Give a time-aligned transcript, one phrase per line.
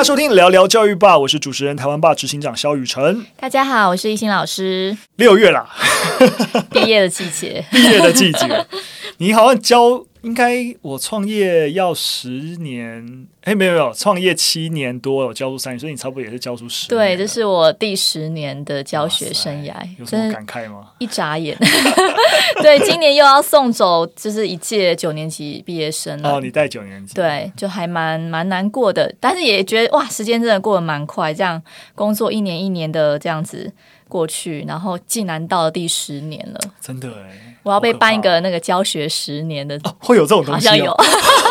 [0.00, 3.26] 家收听聊聊教育吧，我是主持人台湾爸执行长肖雨辰。
[3.38, 4.96] 大家好，我是一心老师。
[5.16, 5.68] 六月啦，
[6.70, 8.66] 毕业的季节， 毕业的季节。
[9.18, 10.06] 你好像教。
[10.22, 12.28] 应该我创业要十
[12.58, 16.98] 年，哎，没有没有，创业七年多，我教书三年，所以你差不多也是教书十年。
[16.98, 20.90] 对，这是我第十年的教学生涯，有什么感慨吗？
[20.98, 21.56] 一眨眼，
[22.62, 26.36] 对，今年又要送走，就是一届九年级毕业生了。
[26.36, 31.62] 哦，你带九年级，对，就还蛮蛮难过的，但是也觉得哇，时间真的过得蛮快，这样
[31.94, 33.72] 工作一年一年的这样子
[34.10, 37.56] 过去，然后竟然到了第十年了，真的哎。
[37.62, 40.96] 我要被颁一个那个教学十年的，哦、会有这种东西、哦，好像有，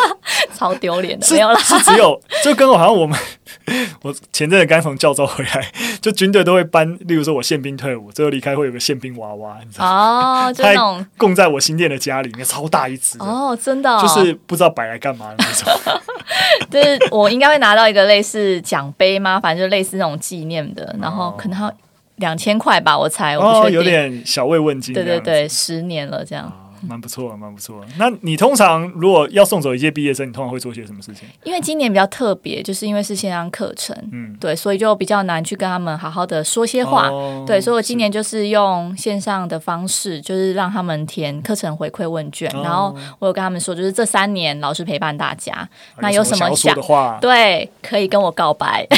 [0.57, 3.17] 超丢脸的，是没有啦，是只有就跟我好像我们，
[4.01, 16.01] 我前阵子刚从教州回来，就军队都会颁，例如说我宪兵退伍，最后离开会有个宪兵娃娃，你知道哦， 就那种供在我新店的家里面，超大一只哦，真的、哦，就是不知道摆来干嘛的那种，
[16.71, 19.39] 就是我应该会拿到一个类似奖杯吗？
[19.39, 21.71] 反正就类似那种纪念的，然后可能要。
[22.19, 23.37] 两千块吧，我猜。
[23.37, 24.93] 我哦，有点小慰问金。
[24.93, 26.51] 对对对，十年了，这样。
[26.81, 27.83] 蛮、哦、不错，蛮不错。
[27.97, 31.27] 那你通常如果要送走一届毕业生，你通常会做些什么事情？
[31.43, 37.09] 因为今年比较特别，就是因为是线上课程，嗯，对，所以就比较难去跟他们好好的说些话。
[37.09, 48.87] 哦、对，所以我今年就是用线上的方式，就是让他们填课程回馈问卷，哦、然后我有跟他们说，就是这三年老师陪伴大家，啊、那有什么想说的话，对，可以跟我告白。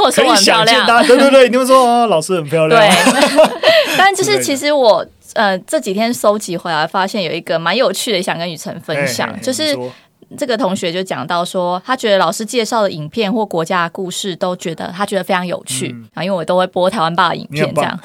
[0.00, 2.80] 或者说我很漂亮，对对对，你们说哦，老师很漂亮。
[2.80, 2.88] 对，
[3.96, 9.76] 但就是其实我呃这几天收集回来，发现有一个蛮有趣的，想跟雨辰分享，嘿嘿就是。
[10.38, 17.98] 这个同学就讲到说，他觉得老师介绍的影片或国家的故事都觉得他觉得非常有趣啊，嗯、因为我都会播台湾爸的影片这样，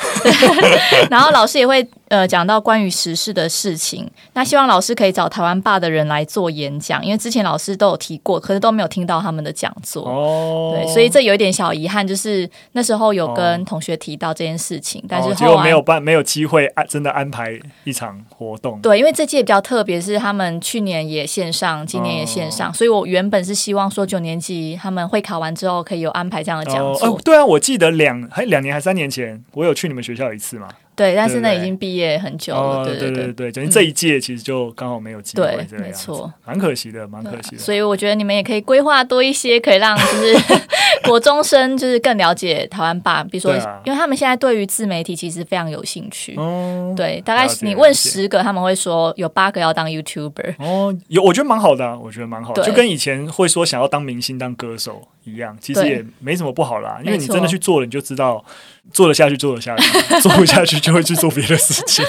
[1.11, 22.25] 然后老师也会呃讲到关于时事的事情，那希望老师可以找台湾霸的人来做演讲，因为之前老师都有提过，可是都没有听到他们的讲座哦，对，所以这有一点小遗憾，就是那时候有跟同学提到这件事情，哦、但是后来、哦、没有办没有机会安真的安排一场活动，对，因为这届比较特别，是他们去年也线上，今年也。
[22.25, 27.07] 线上，所以我原本是希望说九年级他们会考完之后可以有安排这样的讲座。
[27.07, 30.67] 哦，对啊，我记得两还两年还三年前，我有去你们学校一次嘛。
[30.95, 32.85] 对，但是那已经毕业很久了。
[32.85, 35.66] 对对对对，等于这一届其实就刚好没有机会。
[35.69, 37.57] 对，没错，蛮可惜的，蛮可惜的。
[37.57, 40.33] 所以我觉得你们也可以规划多一些，可以让就是
[41.05, 43.23] 国中生就是更了解台湾吧。
[43.23, 46.35] 比如说，因为他们现在对于自媒体其实非常有兴趣。
[46.38, 46.93] 哦。
[46.95, 50.55] 对，大概你问十个，他们会说有八个要当 YouTuber。
[50.59, 56.99] 哦，有，我觉得蛮好的，我觉得蛮好的，就跟以前会说想要当明星、当歌手一样，其实也没什么不好啦。
[57.03, 58.44] 因为你真的去做了，你就知道。
[58.94, 62.05] 做得下去，做得下去； 做不下去，就会去做别的事情。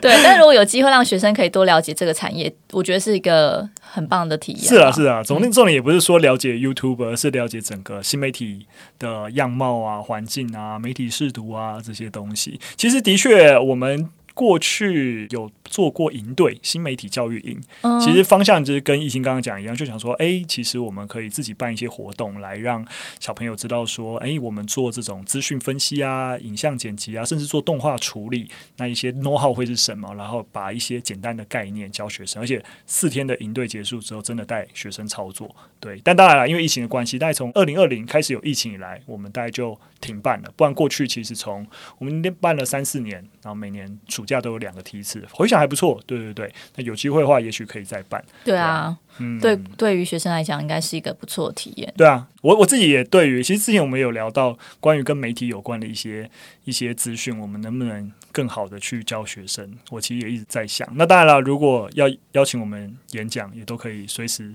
[0.00, 4.62] 对，但如果有机会让学生可以多了解这个产业，我觉得是一个很棒的体验。
[4.62, 8.66] 是啊，是啊，总重点也不是说了解 YouTube，而是了解整个新媒体
[8.98, 12.60] 的样貌啊、环境啊、媒体视图啊这些东西。
[12.76, 14.08] 其实的确，我们。
[14.40, 22.82] 过去有做过营队，新媒体教育营，嗯、其实方向就是跟艺兴刚刚讲一样，就想说，哎，其实我们可以自己办一些活动，来让
[23.18, 30.10] 小朋友知道说，哎，我们做这种资讯分析啊、影像剪辑啊，甚至做动画处理，那一些 know how 会是什么？
[30.14, 35.54] 然后把一些简单的概念教学生，而且四天的营队结束之后，真的带学生操作。
[35.78, 40.50] 对，但当然了，因为疫情的关系，大概从二零二零开始有疫情以来，我们大概就停办了。
[40.56, 41.66] 不然过去其实从
[41.98, 46.00] 我们办了三四年，然后每年暑假都有两个梯次，回想还不错。
[46.06, 48.24] 对对对，那有机会的话，也许可以再办。
[48.44, 51.92] 对啊，嗯，对，对于学生来讲，应该是一个不错的体验。
[51.96, 56.30] 对啊，我我自己也对于，其实之前我们有聊到关于跟媒体有关的一些
[56.64, 59.70] 一些资讯，我们能不能更好的去教学生？
[59.90, 60.88] 我其实也一直在想。
[60.94, 64.52] 那当然了，如果要邀请我们演讲，也都可以随时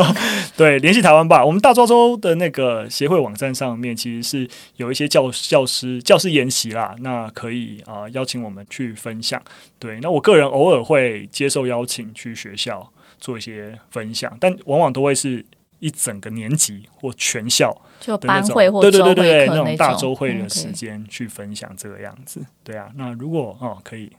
[0.56, 1.44] 对联系台湾吧。
[1.44, 9.40] 我们大抓周的那个协会网站上面，其实是有一些教教师教师研习啦，那可以啊、邀请我们去分享。
[9.78, 15.44] 对，那我个人偶尔会接受邀请去学校做一些分享，但往往都会是
[15.80, 17.76] 一整个年级或全校。
[18.00, 22.88] 就班会或周会，对对对对，那种大周会的时间去分享这个样子，对啊。
[22.96, 24.10] 那如果哦可以，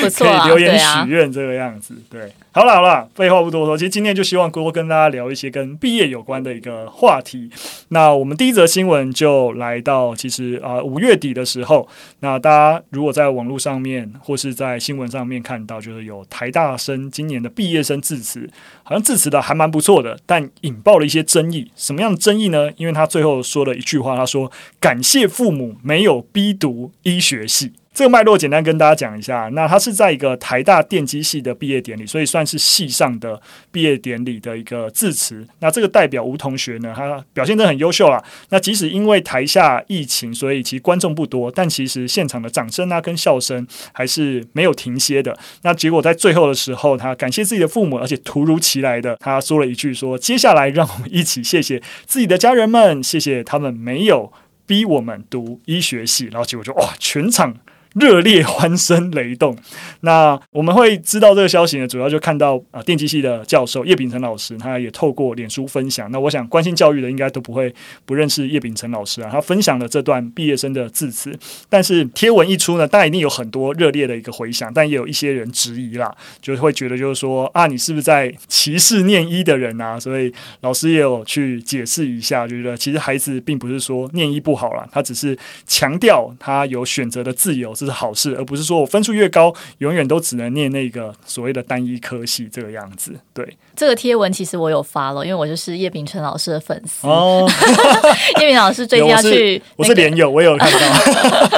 [0.00, 2.32] 不错啊，可以 留言许愿这个样子，对。
[2.54, 7.50] 好了好了，废话不多说，其实今天就希望多跟大家聊一些跟毕业有关的一个话题。
[7.88, 11.88] 那我们第一则新闻就来到，其实啊五月底的时候，
[12.20, 18.46] 那大家如果在网络上面或是在新闻上面看到，就是有台大生今年的毕业生致辞，
[18.82, 22.11] 好像致辞的还蛮不错的，但引爆了一些争议，什么样？
[22.16, 22.70] 争议呢？
[22.76, 24.50] 因为他最后说了一句话，他说
[24.80, 33.38] ：“感谢父母没有逼读医学系。”这个脉络简单跟大家讲一下，那他是在一个台大电机系的毕业典礼，所以算是系上的
[33.70, 35.46] 毕业典礼的一个致辞。
[35.60, 38.22] 那这个代表吴同学呢，他表现得很优秀啊。
[38.48, 45.38] 那即使因为台下疫情，所以其观众不多，但其实现场的掌声啊跟笑声还是没有停歇的。
[45.60, 54.32] 那结果在最后的时候，他感谢自己的父母，而且突如其来的他说了一句说：“接下来让我们一起谢谢自己的家人们，谢谢他们没有
[54.66, 57.54] 逼我们读医学系。”然后结果就哇，全场。
[57.94, 59.56] 热烈欢声雷动。
[60.00, 66.10] 那我们会知道这个消息呢，主要就看到啊，电机系的教授叶秉成老师，他也透过脸书分享。
[66.10, 67.72] 那我想关心教育的应该都不会
[68.04, 69.28] 不认识叶秉成老师啊。
[69.30, 80.00] 他分享了这段毕业生的致辞，但是贴文一出呢，大家一定有很多热烈的一个回响，但也有一些人质疑啦，就会觉得就是说啊，你是不是在歧视念医的人啊？
[80.00, 85.36] 所以老师也有去解释一下，就觉得其实孩子并不是说念医不好啦，他只是
[85.66, 87.74] 强调他有选择的自由。
[87.82, 93.12] 这是好事，而不是说我分数越高，永远都只能念那个所谓的单一科系这个样子。
[93.34, 97.44] 对，这个贴文其实我有发了，因为我就是叶丙成老师的粉丝哦。
[98.38, 100.78] 叶秉老师最近要去，我是连友，我有看到。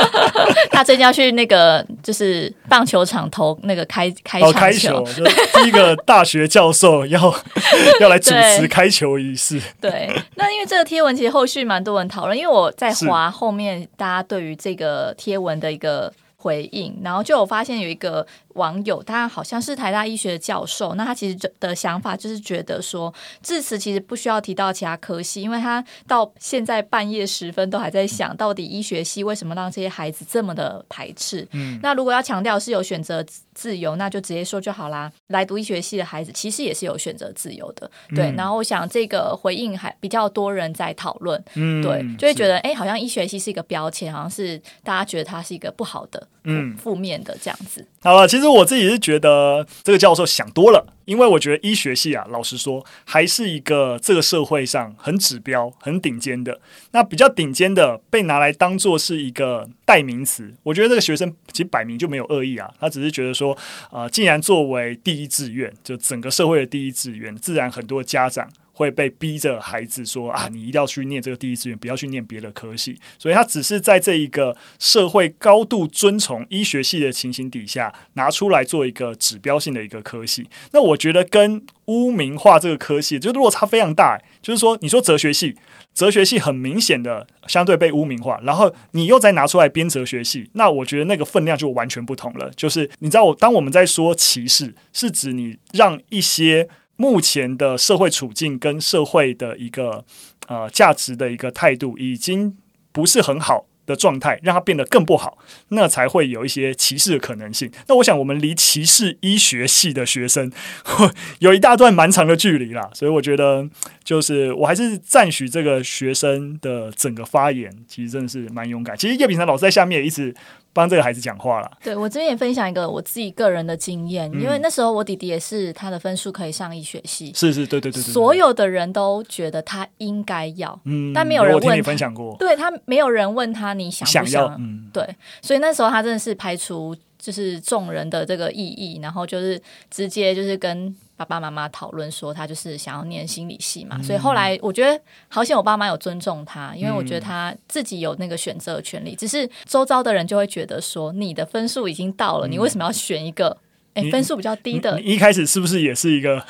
[0.73, 5.23] 他最近要去那个就是棒球场投那个开开球，哦、开球就
[5.61, 7.21] 第一个大学教授要
[8.01, 9.61] 要来主持开球仪式。
[9.79, 16.11] 对，那因为这个贴文其实后续蛮多人讨论，因为我在滑后面，大家对于这个贴文的一个。
[16.45, 23.13] 回应，然后就有发现有一个网友，他好像是台大医学的教授，那他其实的想法就是觉得说，
[23.43, 31.47] 致辞其实不需要提到其他科系，因为他到现在半夜时分都还在想到底医学系为什么让这些孩子这么的排斥。
[31.53, 33.25] 嗯，那如果要强调是有选择
[33.55, 35.11] 自由，那就直接说就好啦。
[35.29, 38.31] 来读医学系的孩子其实也是有选择自由的，对。
[38.31, 46.29] 嗯、然后我想这个回应还比较多人在讨论，嗯，对，就会觉得哎，好像医学系是一个标签，好像是大家觉得它是一个不好的。
[46.47, 47.87] 嗯，负面的这样子。
[48.03, 56.61] 好了，其实实我自己是觉得这个教授想多了，因为我觉得医学系啊，老实说，还是一个这个社会上很指标、很顶尖的。
[56.93, 63.57] 那比较顶尖的被拿来当做是一个代名词，我觉得这个学生其实摆明就没有恶意啊，他只是觉得说，
[63.91, 68.49] 呃，既然作为第一志愿，就整个社会的第一志愿，自然很多家长。
[68.75, 72.99] 会被逼着孩子说啊，你一定要去念这个第一志愿，不要去念别的科系。
[73.19, 80.47] 所以他只是在这一个社会高度尊崇医学系的情形底下，拿出来做一个指标性的一个科系。
[80.73, 84.21] 那我觉得跟污名化这个科系就落差非常大。
[84.43, 85.57] 就是说，你说哲学系，
[85.95, 92.51] 哲学系很明显的相对被污名化，然后你又再拿出来编哲学系，那我觉得那个分量就完全不同了。
[92.57, 96.69] 就是你知道，我当我们在说歧视，是指你让一些。
[96.97, 100.05] 目前的社会处境跟社会的一个
[100.47, 102.57] 呃价值的一个态度已经
[102.93, 105.37] 不是很好的状态，让它变得更不好，
[105.69, 107.71] 那才会有一些歧视的可能性。
[107.89, 110.51] 那我想，我们离歧视医学系的学生
[111.41, 113.69] 有一大段蛮长的距离啦，所以我觉得，
[114.03, 118.97] 就是我还是赞许这个学生的整个发言，其实真的是蛮勇敢。
[118.97, 120.35] 其实叶丙成老师在下面一直。
[120.75, 121.71] 帮这个孩子讲话了。
[121.83, 135.09] 对，我这边也分享一个我自己个人的经验，嗯、因为那时候我弟弟也是他的分数可以上医学系，是是，对对对对，所有的人都觉得他应该要，嗯，但没有人问你分享过，对他没有人问他你想不想，想要，嗯，对，
[135.41, 136.95] 所以那时候他真的是排除
[137.25, 139.59] 就是众人的这个异议，然后就是
[139.91, 140.95] 直接就是跟。
[141.17, 149.15] 爸爸妈妈讨论说，他就是想要念心理系嘛，嗯、所以后来我觉得好险，我爸妈有尊重他，因为我觉得他自己有那个选择的权利。
[149.15, 153.57] 只是周遭的人就会觉得说，你的分数已经到了，嗯、你为什么要选一个
[153.95, 154.99] 哎、欸、分数比较低的？
[154.99, 156.45] 你一开始是不是也是一个，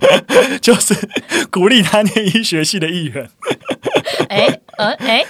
[0.62, 0.94] 就是
[1.50, 3.28] 鼓励他念医学系的议员？
[4.30, 5.26] 哎、欸，嗯，哎、欸，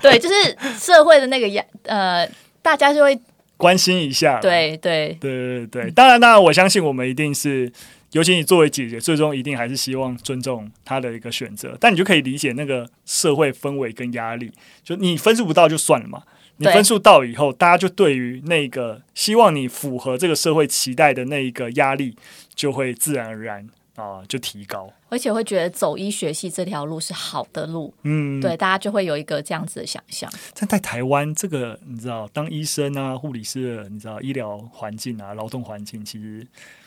[0.00, 2.24] 对，就是社会的那个压，呃，
[2.62, 3.20] 大家就会。
[3.56, 7.70] 关心一下，对对对对对，当然当然，我相信我们一定是，
[8.12, 11.76] 尤其你作为姐姐，最终一定还是希望尊重她的一个选择。
[11.78, 14.50] 但你就可以理解那个社会氛围跟压力，
[14.82, 16.22] 就你分数不到就算了嘛，
[16.56, 22.16] 你分数到以后，大家就对于那个希望你符合这个社会期待的那一个压力，
[22.54, 23.68] 就会自然而然。
[23.96, 30.30] 啊，就提高，而且会觉得走医学系这条路是好的路，嗯，对，大家就会有一个这样子的想象。
[30.54, 36.46] 但在台湾，这个你知道，当医生啊、护理师，你知道，医疗环境啊、劳动环境其实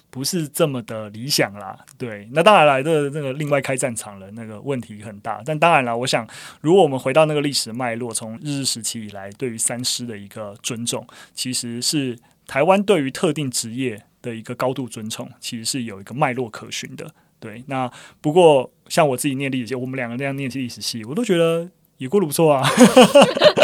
[0.10, 1.78] 不是这么的理想啦。
[1.98, 5.42] 对，那当然来的那个另外开战场了，那个问题很大。
[5.46, 6.28] 但当然了，我想，
[6.62, 11.06] 如果我们回到那个历史脉络，从日治时期以来，对于三师的一个尊重，
[11.36, 12.18] 其实是
[12.48, 14.04] 台湾对于特定职业。
[14.24, 17.14] 的一个高度尊崇，其实是有一个脉络可循的。
[17.40, 22.64] 对，那不过像我自己念历史系，我们两个那样念历史系，我都觉得也过得不错啊，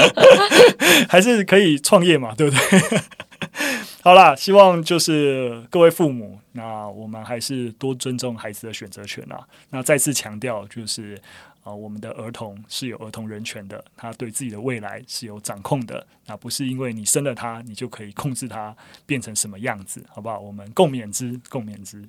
[1.10, 3.00] 还是可以创业嘛，对不对？
[4.04, 9.46] 好啦，希望就是各位父母，那我们还是多尊重孩子的选择权啊。
[9.72, 11.20] 那再次强调，就是
[11.63, 16.06] 啊、我们的儿童是有儿童人权的，他对自己的未来是有掌控的。
[16.25, 18.75] 那不是因为你生了他，你就可以控制他
[19.06, 20.39] 变成什么样子，好不好？
[20.39, 22.04] 我们共勉之，共勉之。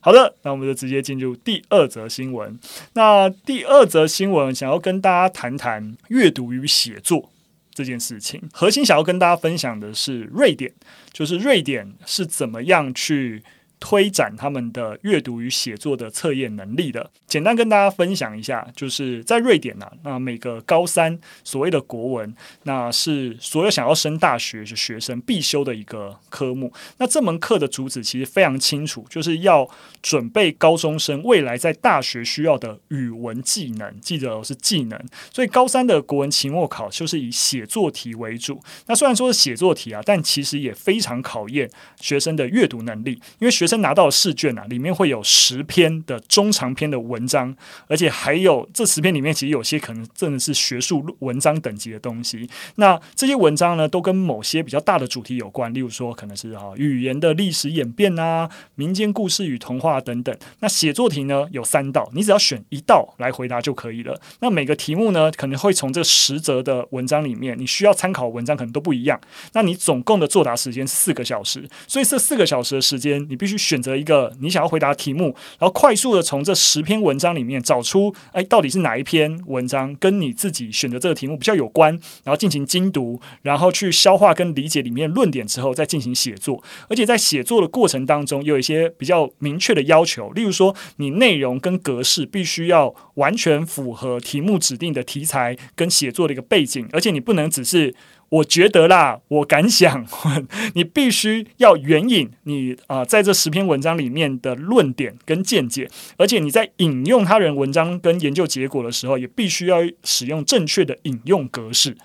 [0.00, 2.58] 好的，那我们就直接进入第二则新闻。
[2.94, 7.30] 那第二则新闻想要跟大家谈谈阅读与写作。
[7.72, 10.72] 这件事情核心想要跟大家分享的是瑞典，
[11.12, 13.42] 就是瑞典是怎么样去
[13.78, 17.10] 推展他们的阅读与写作的测验能力的。
[17.26, 26.72] 简单跟大家分享一下，就是在瑞典呢、那每个高三所谓的国文，那是所有想要升大学的学生必修的一个科目。
[26.98, 29.68] 那这门课的主旨其实非常清楚，就是要
[30.00, 34.98] 准备高中生未来在大学需要的语文技能，记得是技能。
[35.30, 38.62] 所以高三的国文期末考就是以写作题为主。
[38.86, 47.52] 那虽然说是写作题啊，但其实也非常考验学生的阅读能力，因为学学生拿到试卷啊，里面会有十篇的中长篇的文章，
[47.88, 52.48] 而且还有这十篇里面，其实有些可能真的是学术文章等级的东西。
[52.76, 60.32] 那这些文章呢，都跟某些比较大的主题有关，例如说可能是哈语言的历史演变啊、民间故事与童话等等。
[60.60, 64.16] 那写作题呢，有三道，你只要选一道来回答就可以了。
[64.38, 69.20] 那每个题目呢，可能会从这十则的文章里面，你需要参考文章可能都不一样。
[69.54, 81.92] 那你总共的作答时间四个小时，所以这四个小时的时间，你必须选择一个你想要回答的题目，然后快速的从这十篇文章里面找出，哎，到底是哪一篇文章跟你自己选择这个题目比较有关，
[82.24, 86.62] 然后进行精读，然后去消化跟理解里面论点之后，再进行写作。
[86.88, 97.94] 而且在写作的过程当中，有一些比较明确的要求，例如说，你内容跟格式必须要完全符合题目指定的题材跟写作的一个背景，而且你不能只是。
[98.28, 100.04] 我觉得啦，我敢想，
[100.74, 111.96] 你必须要援引你啊、在这十篇文章里面的论点跟见解，而且你在引用他人文章跟研究结果的时候，也必须要使用正确的引用格式。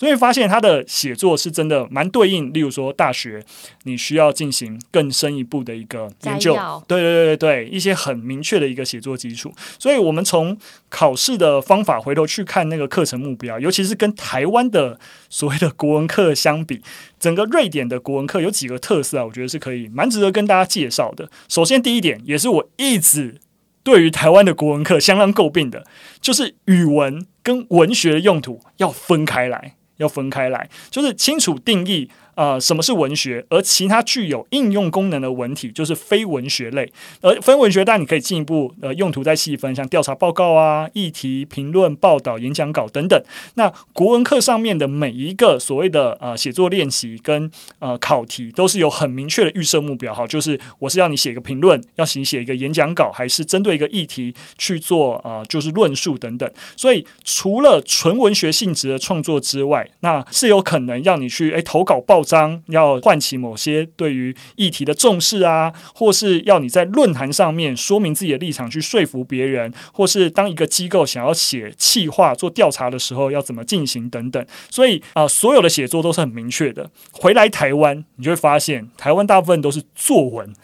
[0.00, 3.44] 所以发现他的写作是真的蛮对应，例如说大学
[3.82, 6.54] 你需要进行更深一步的一个研究，
[6.88, 9.52] 对对对对对，一些很明确的一个写作基础。
[9.78, 10.56] 所以我们从
[10.88, 16.80] 考试的方法回头去看那个课程目标，尤其是跟台湾的所谓的国文课相比，
[17.18, 21.30] 整个瑞典的国文课有几个特色啊，我觉得是可以蛮值得跟大家介绍的。
[21.46, 23.38] 首先第一点，也是我一直
[23.82, 25.84] 对于台湾的国文课相当诟病的，
[26.22, 29.74] 就是语文跟文学的用途要分开来。
[30.00, 32.10] 要分开来，就是清楚定义。
[32.34, 33.44] 呃，什么是文学？
[33.50, 36.90] 而其他具有应用功能的文体就是非文学类。
[37.20, 43.22] 而非文学，但你可以进一步呃用途再细分，像调查报告啊、议题评论、报道、演讲稿等等。
[43.54, 56.50] 那国文课上面的每一个所谓的呃写作练习跟呃考题，都是有很明确的预设目标，哈，就是我是要你写一个评论，要你写一个演讲稿，还是针对一个议题去做呃就是论述等等。
[56.76, 62.30] 所以除了纯文学性质的创作之外，那是有可能让你去诶投稿报报。
[62.30, 74.46] 章要唤起某些对于议题的重视啊，或是要你在论坛上面说明自己的立场，去说服别人，或是当一个机构想要写企划做调查的时候要怎么进行等等。
[74.70, 76.88] 所以啊、所有的写作都是很明确的。
[77.10, 80.54] 回来台湾，你就会发现台湾大部分都是作文。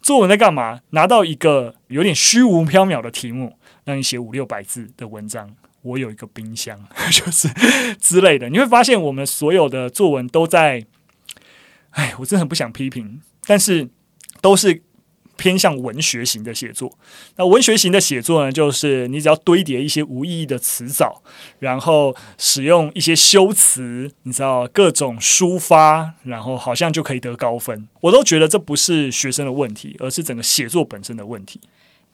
[0.00, 0.80] 作文在干嘛？
[0.90, 5.50] 拿到一个有点虚无缥缈的题目，让你写五六百字的文章。
[5.82, 6.78] 我有一个冰箱，
[7.12, 7.48] 就是
[8.00, 8.48] 之类的。
[8.48, 10.86] 你会发现，我们所有的作文都在。
[11.90, 13.88] 哎，我真的很不想批评，但是
[14.40, 14.82] 都是
[15.36, 16.98] 偏向文学型的写作。
[17.36, 21.22] 那文学型的写作呢，就是你只要堆叠一些无意义的词藻，
[21.58, 27.88] 然后使用一些修辞，你知道各种抒发，然后好像就可以得高分。
[28.02, 31.60] 我都觉得这不是学生的问题，而是整个写作本身的问题。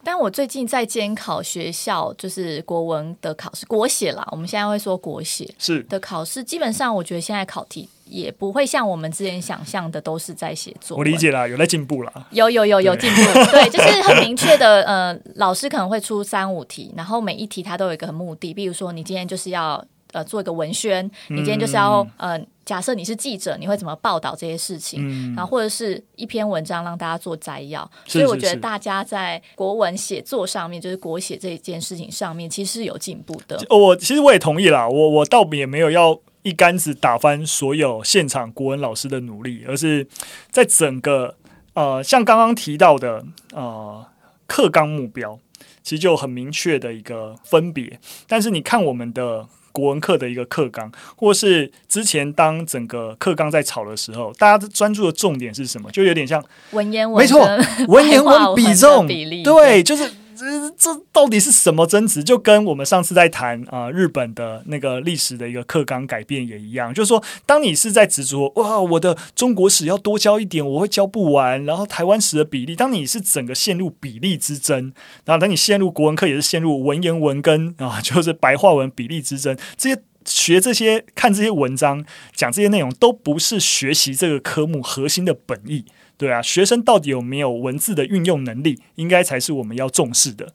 [0.05, 4.25] 但我最近在监考学校，就是国文的考试，国写啦。
[4.31, 10.97] 我们现在会说国写是的考试，基本上我觉得现在考题也不会像我们之前想象的都是在写作。
[10.97, 12.13] 我理解啦，有在进步啦。
[12.31, 13.23] 有有有有进步，
[13.53, 14.83] 对，就是很明确的。
[14.83, 19.85] 呃，老师可能会出三五题，然后每一题他都有一个目的，比如说你今天就是要。
[20.13, 25.01] 呃，做一个文宣，你今天就是要、嗯、呃，假设你是记者，你会怎么报道这些事情？
[25.03, 27.83] 嗯、然后或者是一篇文章让大家做摘要。
[28.07, 33.61] 是是是，所以我觉得大家在国文写作上面，就是国写这一件事情上面，其实是有进步的。
[33.69, 40.07] 我其实我也同意啦，我我倒也没有要一竿子打翻所有现场国文老师的努力，而是
[40.49, 41.35] 在整个
[41.75, 44.07] 呃，像刚刚提到的呃，
[44.47, 45.37] 课纲目标，
[45.83, 47.99] 其实就很明确的一个分别。
[48.29, 49.49] 但是你看我们的。
[49.77, 55.91] 国文课的一个课纲，或是之前当整个课纲在吵的时候，大家专注的重点是什么？
[55.91, 57.47] 就有点像文言文，没错，
[57.87, 60.11] 文言文比重 比例，对，就是。
[60.37, 62.23] 这这到底是什么争执？
[62.23, 74.93] 就跟我们上次在谈啊、日本的那个历史的一个课纲改变也一样，就是说，当你是在执着哇，我的中国史要多教一点，我会教不完，然后台湾史的比例，当你是整个陷入比例之争，
[75.25, 85.85] 然后等你陷入国文课也是陷入文言文跟啊，就是白话文比例之争，这些学这些看这些文章讲这些内容，都不是学习这个科目核心的本意。
[86.19, 90.53] 对啊，学生到底有没有文字的运用能力，应该才是我们要重视的。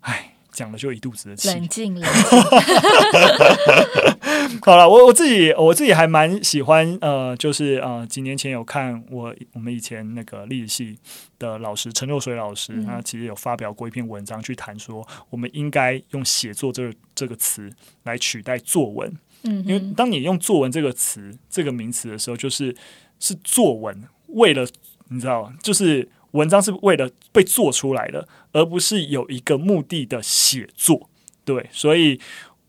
[0.00, 1.48] 哎，讲了就一肚子的气。
[1.48, 2.40] 冷静，冷静。
[4.64, 10.98] 好了，我我自己我自己还蛮喜欢，呃，就是呃，几年前有看我我们以前那个历史系
[11.38, 17.70] 的老师陈若水老师，他其实有发表过一篇文章，去谈说我们应该用写作这个这个词
[18.04, 19.12] 来取代作文。
[19.44, 22.74] 嗯，因为当你用作文这个词这个名词的时候，就是
[23.22, 24.02] 是作文。
[24.26, 24.66] 为了
[25.08, 31.08] 你知道，就是文章是为了被做出来的，而不是有一个目的的写作。
[31.44, 32.18] 对，所以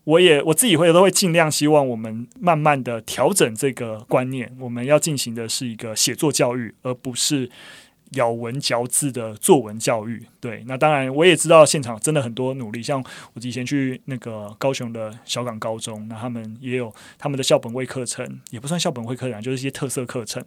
[0.04, 4.54] 我也我自己会都会尽量希望我们慢慢的调整这个观念。
[4.60, 7.50] 我们要进行的是一个写作教育，而不是
[8.14, 10.26] 咬文嚼字的作文教育。
[10.40, 13.02] 对，那当然我也知道现场真的很多努力，像
[13.34, 20.44] 我以前去那个高雄的小港高中，那他们也有他们的校本位课程，也不算校本位课程，就是一些特色课程。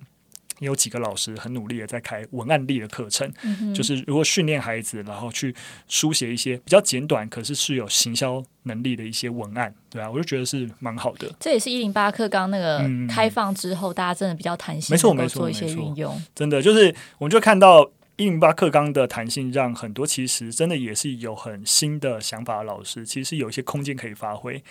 [0.60, 5.54] 有几个老师很努力的在开文案力的课程，嗯、就是如果训练孩子，然后去
[5.88, 11.32] 书写一些比较简短，可是是有行销能力的一些文案，对啊，我就觉得是蛮好的。
[11.40, 16.20] 这也是一零八课纲那个开放之后，嗯、大家真的比较弹性，没错没错，做一些运用。
[16.34, 24.64] 真的就是，我们就看到一零八课纲的弹性，让很多其实真的也是有很新的想法的老师，其实有一些空间可以发挥。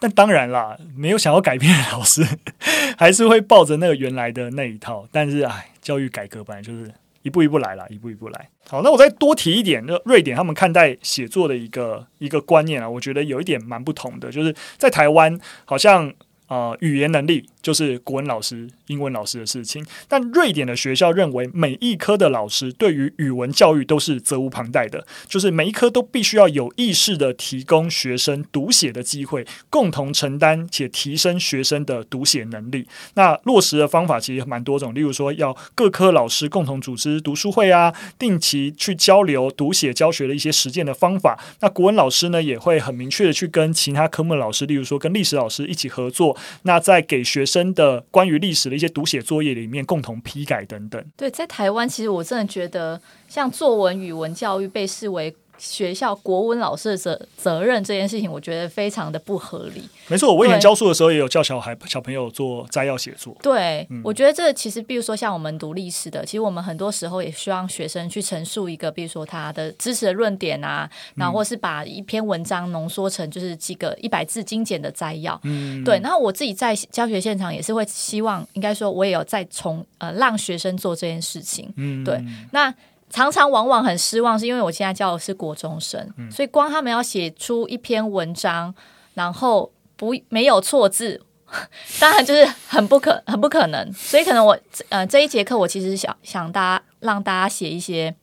[0.00, 2.26] 但当然啦，没有想要改变的老师，
[2.98, 5.06] 还是会抱着那个原来的那一套。
[5.12, 6.90] 但是，哎，教育改革本来就是
[7.22, 8.48] 一步一步来啦，一步一步来。
[8.68, 16.12] 好，那我再多提一点，就瑞典他们看待写作的一个一个观念啊，我觉得有一点蛮不同的，就是在台湾好像。
[16.50, 19.84] 呃，语言能力就是国文老师、英文老师的事情。
[20.08, 32.86] 但瑞典的学校认为，每一科的老师对于语文教育都是责无旁贷的，就是每一科都必须要有意识的提供学生读写的机会，共同承担且提升学生的读写能力。
[33.14, 41.38] 那落实的方法其实蛮多种，例如说要各科老师共同组织读书会啊，定期去交流读写教学的一些实践的方法。
[41.60, 46.36] 那国文老师呢，也会很明确的去跟其他科目的老师，例如说跟历史老师一起合作。
[46.62, 51.04] 那在给学生的关于历史的一些读写作业里面，共同批改等等。
[51.16, 55.34] 对，在台湾，其实我真的觉得，像作文、语文教育被视为。
[55.60, 59.82] 学校国文老师的责责任这件事情，我觉得非常的不合理。
[60.08, 63.36] 没错，我以前教书的时候也有教小孩小朋友做摘要写作。
[63.42, 75.38] 对，嗯、我觉得这其实，比如说像我们读历史的，其实我们很多时候也希望学生去陈述一个，比如说他的知识的论点啊，然后或是把一篇文章浓缩成就是几个一百字精简的摘要。
[75.44, 76.00] 嗯，对。
[76.00, 81.72] 然后我自己在教学现场也是会希望，应该说我也有在从呃让学生做这件事情。
[81.76, 82.18] 嗯，对。
[82.52, 82.74] 那。
[83.10, 88.74] 常常往往很失望，是因为我现在教的是国中生，嗯、所以光他们要写出一篇文章，
[89.14, 91.20] 然后不没有错字，
[92.00, 93.92] 当然就是很不可 很不可能。
[93.92, 94.56] 所以可能我
[94.88, 98.14] 呃这一节课我其实想想大家让大家写一些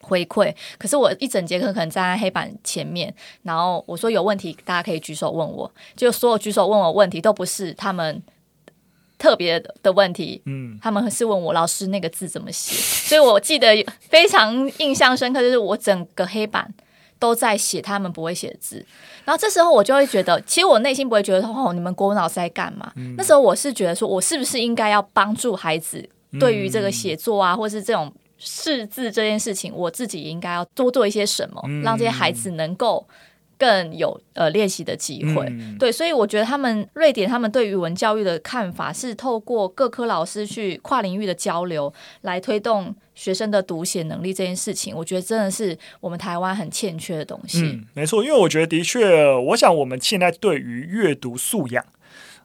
[0.00, 8.22] 回馈，可是我一整节课可能站在黑板前面，然后我说有问题大家可以举手问我，就所有举手问我问题都不是他们。
[9.22, 12.74] 特别的问题，嗯，他们是问我老师那个字怎么写，
[13.08, 16.68] 所以我记得非常印象深刻，就是我整个黑板
[17.20, 18.84] 都在写他们不会写的字，
[19.24, 22.92] 然后这时候我就会觉得，其实我内心不会觉得哦，你们国文老师在干嘛？
[22.96, 26.04] 嗯、那时候我是觉得说，我是不是应该要帮助孩子
[26.40, 33.06] 对于这个写作啊，嗯、或是这种识字这件事情，我自己应该要多做一些什么，嗯、让这些孩子能够。
[33.62, 44.92] 更有呃练习的机会，嗯、对，所以我觉得他们瑞典他们对语文教育的看法是透过各科老师去跨领域的交流，来推动学生的读写能力这件事情。
[44.96, 47.62] 我觉得真的是我们台湾很欠缺的东西。
[47.62, 51.84] 嗯，没错，因为我觉得的确，我想我们现在对于阅读素养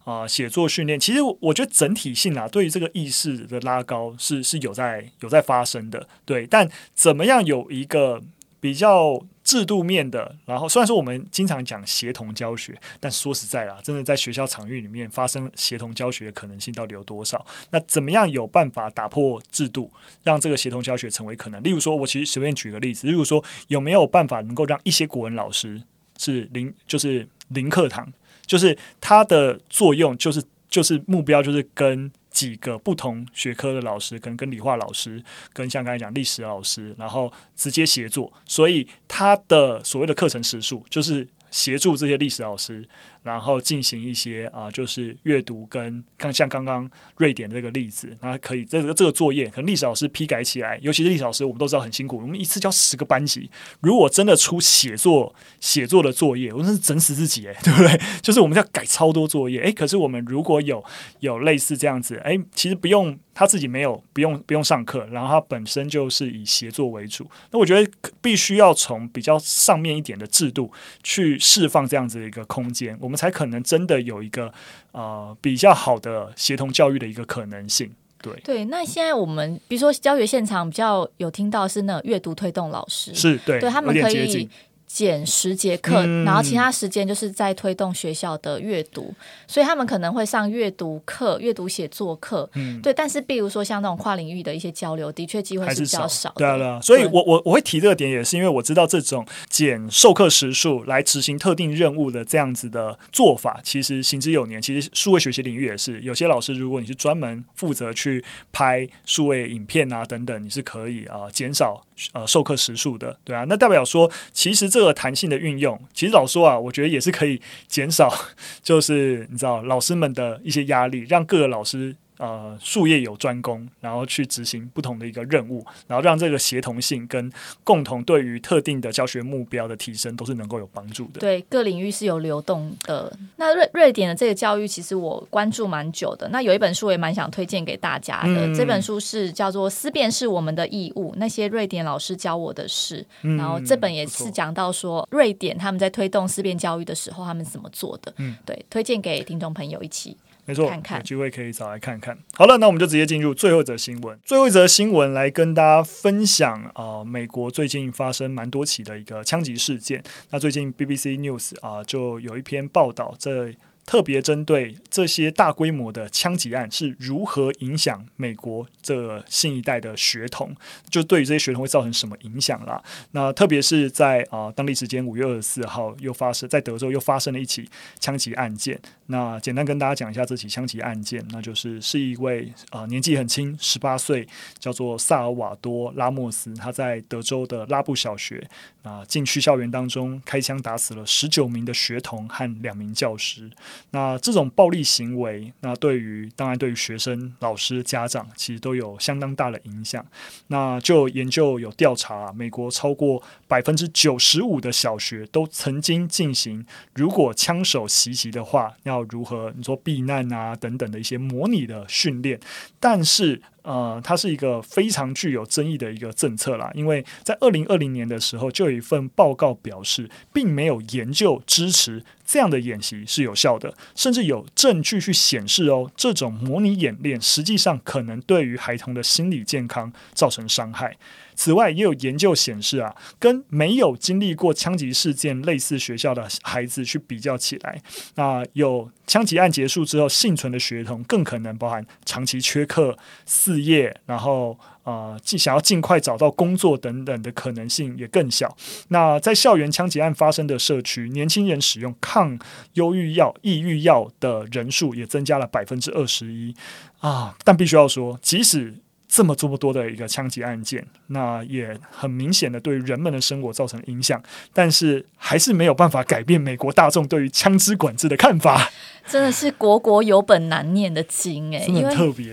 [0.03, 6.07] 啊、呃、写作训练，其实我觉得整体性啊，对于这个意识的拉高是是有在有在发生的。
[6.25, 8.21] 对，但怎么样有一个
[8.59, 17.45] 比较制度面的，然后虽然说我们经常讲协同教学，但说实在啦，真的在学校场域里面发生协同教学的可能性到底有多少？
[17.71, 19.91] 那怎么样有办法打破制度，
[20.23, 21.61] 让这个协同教学成为可能？
[21.63, 25.81] 例如说，我其实随便举个例子，例如说有没有办法能够让一些国文老师
[26.17, 28.11] 是零，就是零课堂，
[28.45, 32.11] 就是它的作用就是就是目标就是跟。
[32.37, 35.23] 几个不同学科的老师，可能跟理化老师，
[35.53, 42.87] 跟像刚才讲历史老师，然后直接协作，所以他的所谓的课程时数就是协助这些历史老师。
[43.27, 57.99] 然后进行一些啊，就是阅读跟看像刚刚瑞典这个例子，那可以这个这个作业，可能历史老师批改起来，尤其是历史老师，我们都知道很辛苦，我们一次教十个班级，如果真的出写作写作的作业，我真是整死自己诶， 对不对？
[58.21, 60.81] 就是我们要改超多作业，诶，可是我们如果有
[61.19, 70.71] 有类似这样子，诶，其实不用他自己没有不用不用上课，然后他本身就是以协作为主，那我觉得必须要从比较上面一点的制度
[71.03, 73.16] 去释放这样子的一个空间，我们。
[73.17, 74.53] 才可能真的有一个
[74.91, 78.65] 呃比较好的协同教育的一个可能性，对对。
[78.65, 84.47] 那现在我们比如说教学现场比较有听到是那阅读推动老师，是对，对他们可以。
[84.87, 89.13] 减十节课，嗯、然后其他时间就是在推动学校的阅读，
[89.45, 92.49] 所以他们可能会上阅读课、阅读写作课。
[92.55, 92.93] 嗯，对。
[92.93, 96.33] 但是，比如说像那种跨领域的一些交流，的确机会是比较少。
[96.37, 96.79] 对啊，对啊。
[96.81, 104.61] 所以我我我会提这个点，也是因为我知道这种减授课时数来执行特定任务的这样子的做法，其实行之有年。
[104.61, 111.83] 其实数位学习领域也是，有些老师如果你是专门负责去拍数位影片啊等等，你是可以啊减少
[112.13, 113.45] 呃授课时数的，对啊。
[113.47, 118.13] 那代表说，其实这个弹性的运用，其实老说啊，我觉得也是可以减少，
[118.63, 121.95] 就是你知道老师们的一些压力，让各个老师。
[122.17, 127.31] 呃，术业有专攻，然后去执行不同的一个任务，然后让这个协同性跟
[127.63, 131.19] 共同对于特定的教学目标的提升都是能够有帮助的。
[131.19, 133.15] 对，各领域是有流动的。
[133.35, 136.27] 那瑞瑞典的这个教育，其实我关注蛮久的。
[136.29, 143.05] 那有一本书也蛮想推荐给大家的，嗯、这本书是叫做《思辨是我们的义务》，那些瑞典老师教我的事。
[143.21, 148.11] 嗯、然后这本也是讲到说，瑞典他们在推动思辨教育的时候，他们怎么做的。
[148.17, 150.17] 嗯，对，推荐给听众朋友一起。
[150.47, 152.17] 没错，看看有机会可以找来看看。
[152.33, 154.17] 好了，那我们就直接进入最后一则新闻。
[154.25, 160.03] 最后一则新闻来跟大家分享啊、呃，美国最近发生蛮多起的一个枪击事件。
[160.31, 163.53] 那最近 BBC News 啊、呃，就有一篇报道这。
[163.87, 170.53] 特别针对这些大规模的枪击案是如何影响美国这新一代的学童，
[170.89, 172.83] 就对于这些学童会造成什么影响啦？
[173.11, 178.77] 那特别是在啊、当地时间五月二十四号又发生在德州又发生了一起枪击案件。
[179.05, 184.27] 那简单跟大家讲一下这起枪击案件，那就是是一位啊、年纪很轻，十八岁，
[184.59, 188.45] 叫做萨尔瓦多拉莫斯，他在德州的拉布小学
[188.83, 193.49] 啊进去校园当中开枪打死了十九名的学童和两名教师。
[193.91, 200.05] 那这种暴力行为，那对于当然对于学生、老师、家长，其实都有相当大的影响。
[200.47, 212.39] 那就研究有调查，美国超过百分之九十五的小学都曾经进行，如果枪手袭击的话，要如何你说避难啊等等的一些模拟的训练，
[212.79, 213.41] 但是。
[213.67, 230.95] 呃，它是一个非常具有争议的一个政策啦，因为在二零二零年的时候，就有一份报告表示，并没有研究支持这样的演习是有效的，甚至有证据去显示哦，这种模拟演练实际上可能对于孩童的心理健康造成伤害。
[231.37, 237.81] 此外，也有研究显示啊，跟没有经历过枪击事件类似学校的孩子去比较起来，
[238.15, 248.57] 那有枪击案结束之后幸存的学童，更可能包含长期缺课、失业，然后呃，尽想要尽快找到工作等等的可能性也更小。
[248.87, 252.39] 那在校园枪击案发生的社区，年轻人使用抗
[252.73, 256.55] 忧郁药、抑郁药的人数也增加了百分之二十一
[256.99, 257.35] 啊！
[257.43, 258.79] 但必须要说，即使
[259.17, 264.21] 这么这么多的一个枪击案件，那也很明显的对人们的生活造成影响，
[264.53, 268.69] 但是还是没有办法改变美国大众对于枪支管制的看法。
[269.07, 272.29] 真的是国国有本难念的经哎，真的特别。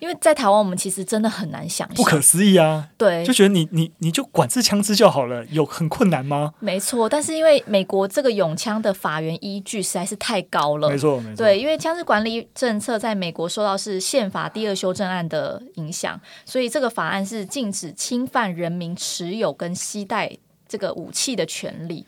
[0.00, 2.88] 因为在台湾，我们其实真的很难想象，不可思议啊！
[2.98, 6.52] 对，就觉得你你你就管制枪支就好了，有很困难吗？
[6.58, 11.36] 没错，但是因为美国这个永枪的法源依据实在是太高了，没错没错。
[11.36, 20.30] 对，因为枪支管理政策在美国受到是宪法第二修正案的影响，所以这个法案是禁止侵犯人民持有跟携带
[20.68, 22.06] 这个武器的权利。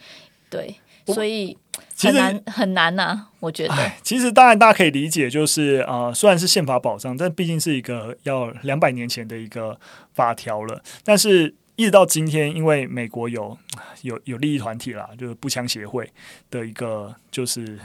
[0.50, 0.76] 对，
[1.06, 1.56] 所以。
[1.96, 3.74] 很难很难呐、啊，我觉得。
[4.02, 9.78] 其实当然大家可以理解，就是啊、呃，虽然是宪法保障，但毕竟是一个要两百年前的一个
[10.12, 10.82] 法条了。
[11.04, 13.56] 但是，一直到今天，因为美国有
[14.02, 16.10] 有有利益团体啦，就是步枪协会
[16.50, 17.78] 的一个就是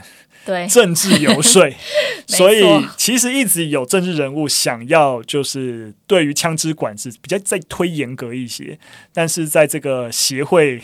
[0.44, 1.62] 对政治游说，
[2.26, 2.64] 所以
[2.96, 8.76] 其实一直有政治人物想要就是对于枪支管制比较再推严格一些，
[9.12, 10.82] 但是在这个协会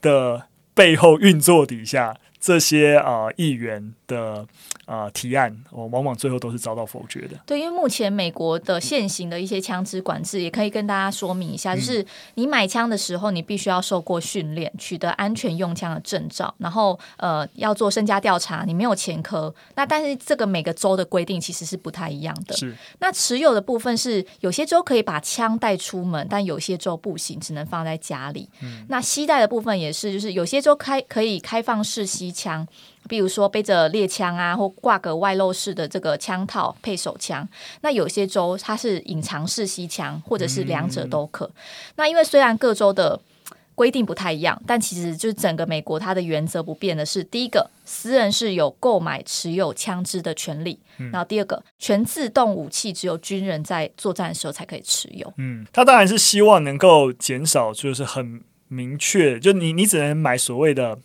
[0.00, 2.16] 的背后运作底下。
[2.40, 4.46] 这些啊、呃、议员的
[4.88, 7.38] 啊、呃、提案，我往往最后都是遭到否决的。
[7.44, 12.04] 对，因为目前美国的现行的一些枪支管制，也可以跟大家说明一下，就是
[12.36, 19.54] 你买枪的时候，你必须要受过训练，取得安全用枪的证照，然后呃要做身家调查，你没有前科。
[19.74, 22.56] 那但是这个每个州的规定其实是不太一样的。
[22.56, 22.74] 是。
[23.00, 28.48] 那持有的部分是有些州可以把枪带出门，但有些州不行，只能放在家里。
[28.62, 28.86] 嗯。
[28.88, 32.66] 那携带的部分也是，就是有些州开可以开放式吸枪，
[33.06, 37.48] 比如说背着猎枪啊，或挂个外露式的这个枪套配手枪。
[37.80, 41.46] 那有些州它是隐藏式吸枪，或者是两者都可。
[41.46, 41.52] 嗯、
[41.96, 43.18] 那因为虽然各州的
[43.74, 55.32] 规定不太一样，但其实就是整个美国它的原则不变的是：第一个，私人是有购买持有枪支的权利；嗯、然后第二个，全自动武器只有军人在作战的时候才可以持有。
[55.38, 60.98] 嗯，他当然是希望能够减少，就是很明确，就你你只能买所谓的。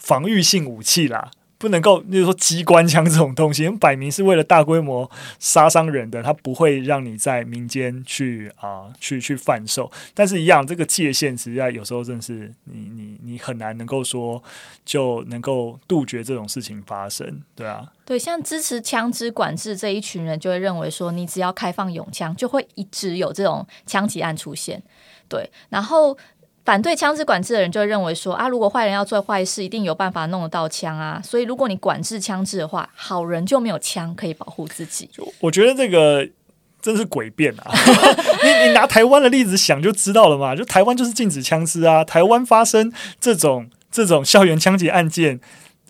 [0.00, 9.90] 防御性武器啦，不能够，就是说机关枪这种东西，摆明是为了大规模杀伤人的，它不会让你在民间去啊、去去贩售。
[10.14, 14.40] 但是，一样这个界限，实际上有时候真的是你你你很难能够说
[14.84, 17.92] 就能够杜绝这种事情发生，对啊。
[18.04, 24.80] 对，像支持枪支管制这一群人，就会认为说，你只要开放拥枪，就会一直有这种枪击案出现。
[25.28, 26.16] 对，然后。
[26.68, 31.18] 反对枪支管制的人就会认为说啊，如果坏人要做坏事，一定有办法弄得到枪啊。
[31.24, 35.08] 所以如果你管制枪支的话，好人就没有枪可以保护自己。
[35.40, 36.28] 我觉得这个
[36.82, 37.72] 真是诡辩啊！
[38.44, 40.54] 你你拿台湾的例子想就知道了嘛。
[40.54, 45.40] 就台湾就是禁止枪支啊，台湾发生这种这种校园枪击案件。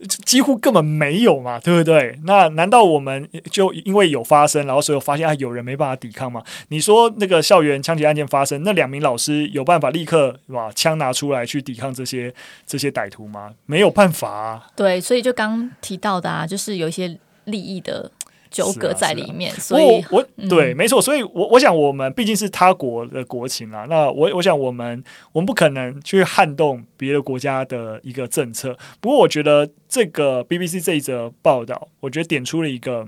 [0.06, 2.18] 几乎根本没有嘛，对不对？
[2.24, 6.42] 那难道我们就因为有发生，然后所以发现啊，有人没办法抵抗吗？
[6.68, 12.32] 你说那个校园枪击案件发生，那两名老师有办法立刻把枪拿出来去抵抗这些
[12.66, 13.50] 这些歹徒吗？
[13.66, 14.66] 没有办法啊。
[14.76, 18.10] 对，所以就刚提到的啊，就是有一些利益的。
[18.50, 23.86] 纠葛在里面，啊啊、所以我，我对，嗯、没错，所以我，我我想，我们毕竟是他国的国情啊。
[23.88, 28.76] 那我我想，我们我们不可能去撼动别的国家的一个政策。
[29.00, 33.06] 不过，我觉得这个 BBC 这一则报道，我觉得点出了一个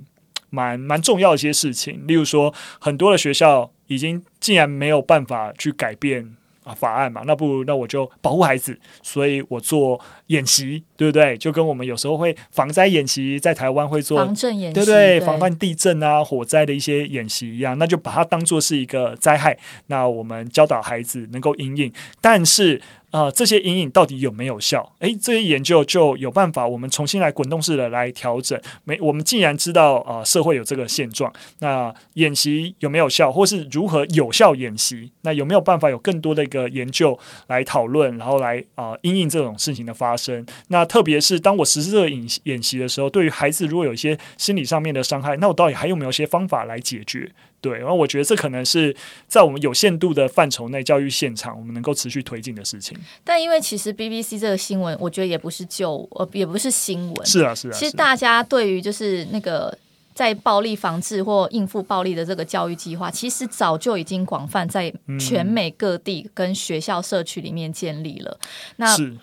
[0.50, 2.05] 蛮蛮重要的一些事情。
[2.07, 6.37] 例如说，很多的学校已经竟然没有办法去改变。
[6.70, 11.37] 啊，法案嘛，那不如那我就保护孩子，所以我做演习，对不对？
[11.37, 15.20] 就跟我们有时候会防灾演习，在台湾会做防震演习，对不对？
[15.20, 22.80] 防范地震啊、火灾的一些演习一样，那就把它当做是一个灾害，那我们教导孩子能够应应，但是。
[23.10, 24.94] 啊、这些阴影到底有没有效？
[25.00, 28.60] 诶，这些研究就有办法，我们重新来滚动式的来调整。
[28.84, 35.10] 没，我们既然知道啊、社会有这个现状，那演习有没有效，或是如何有效演习？
[35.22, 37.18] 那有没有办法有更多的一个研究
[37.48, 40.46] 来讨论，然后来啊，因应这种事情的发生？
[40.68, 47.30] 那特别是当我实施这个演演习的时候，对于孩子如果有一些心理上面的伤害，那我到底还有没有一些方法来解决？
[47.60, 48.94] 对，然后我觉得这可能是
[49.28, 52.96] 在我们有限度的范畴内，教育现场我们能够持续推进的事情。
[53.22, 57.26] 但因为其实 BBC 这个新闻，我觉得也不是旧，呃，也不是新闻。
[57.26, 57.72] 是啊，是啊。
[57.72, 59.76] 其实大家对于就是那个
[60.14, 68.38] 在暴力防治或应付暴力的这个教育计划，其实早就已经广泛在全美各地跟学校社区里面建立了。
[68.40, 69.16] 嗯、那是，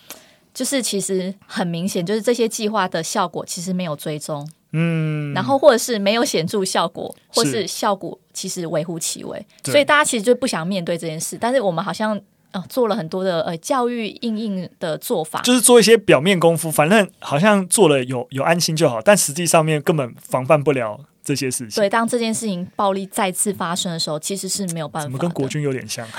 [0.53, 4.47] 就是其实很明显，就是这些计划的效果其实没有追踪。
[4.79, 11.35] 嗯，然后或者是没有显著效果，或是效果其实微乎其微，所以大家其实就不想面对这件事。
[11.41, 12.19] 但是我们好像
[12.51, 21.71] 呃做了很多的呃教育应应的做法，就是做一些表面功夫，反正好像做了有有安心就好，但实际上面根本防范不了这些事情。
[21.71, 25.05] 所以当这件事情暴力再次发生的时候，其实是没有办法。
[25.05, 26.07] 怎么跟国军有点像？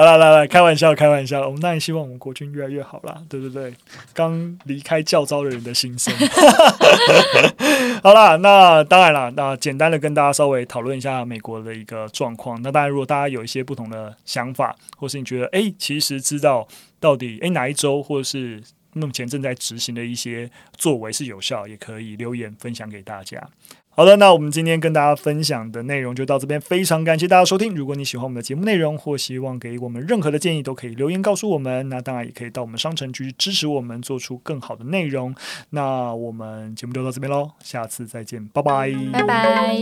[0.00, 1.46] 好了，来来，开玩笑，开玩笑。
[1.46, 3.70] 我们当然希望我们国军越来越好啦，对不对？
[4.14, 6.10] 刚离开教招的人的心声。
[8.02, 12.58] 好了，那当然了，那简单的跟大家稍微讨论一下美国的一个状况。
[12.62, 16.66] 那当然，如果大家有一些不同的想法，或是你觉得哎，其实知道
[16.98, 18.62] 到底哎哪一周，或者是
[18.94, 23.38] 目前正在执行的一些作为是有效，也可以留言分享给大家。
[23.92, 27.74] 好的，那我们今天跟大家分享的内容就到这边，非常感谢大家收听。
[27.74, 31.86] 如果你喜欢我们的节目内容，或希望给我们任何的建议，都可以留言告诉我们。
[31.90, 35.34] 那当然也可以到我们商城去支持我们，做出更好的内容。
[35.70, 39.78] 那我们节目就到这边喽，下次再见，拜拜，拜拜。